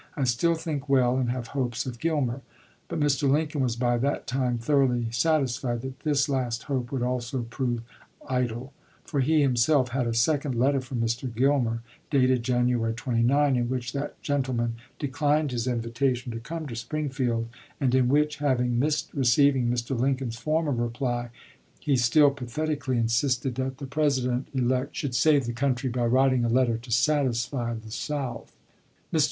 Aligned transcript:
I 0.17 0.23
still 0.23 0.55
think 0.55 0.89
well 0.89 1.15
and 1.17 1.29
have 1.29 1.49
hopes 1.49 1.85
of 1.85 1.99
Gilmer." 1.99 2.41
But 2.87 2.99
Mr. 2.99 3.29
Lincoln 3.29 3.61
was 3.61 3.75
by 3.75 3.99
that 3.99 4.25
time 4.25 4.57
thoroughly 4.57 5.11
satisfied 5.11 5.81
that 5.83 5.99
this 5.99 6.27
last 6.27 6.63
hope 6.63 6.91
would 6.91 7.03
also 7.03 7.43
prove 7.43 7.83
idle; 8.27 8.73
for 9.03 9.19
he 9.19 9.43
himself 9.43 9.89
had 9.89 10.07
a 10.07 10.15
second 10.15 10.55
letter 10.55 10.81
from 10.81 11.01
Mr. 11.01 11.31
Gilmer 11.31 11.83
(dated 12.09 12.41
January 12.41 12.95
29) 12.95 13.55
in 13.55 13.69
which 13.69 13.93
that 13.93 14.19
gen 14.23 14.41
tleman 14.41 14.71
declined 14.97 15.51
his 15.51 15.67
invitation 15.67 16.31
to 16.31 16.39
come 16.39 16.65
to 16.65 16.75
Spring 16.75 17.11
field, 17.11 17.47
and 17.79 17.93
in 17.93 18.09
which, 18.09 18.37
having 18.37 18.79
missed 18.79 19.11
receiving 19.13 19.67
Mr. 19.69 19.95
Lincoln's 19.95 20.35
former 20.39 20.71
reply, 20.71 21.29
he 21.79 21.95
still 21.95 22.31
pathetically 22.31 22.97
insisted 22.97 23.49
LINCOLN'S 23.59 23.77
CABINET 23.77 23.77
365 23.77 23.77
that 23.77 23.77
the 23.77 24.45
President 24.47 24.47
elect 24.73 24.95
should 24.95 25.13
save 25.13 25.45
the 25.45 25.53
country 25.53 25.91
by 25.91 26.05
ch. 26.05 26.09
xxii. 26.09 26.15
writing 26.15 26.43
a 26.43 26.49
letter 26.49 26.79
to 26.79 26.89
satisfy 26.89 27.75
the 27.75 27.91
South. 27.91 28.51
Mr. 29.13 29.19